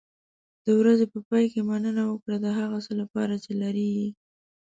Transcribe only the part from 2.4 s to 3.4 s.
د هغه څه لپاره